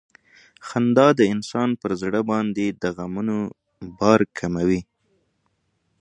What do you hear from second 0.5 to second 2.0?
خندا د انسان پر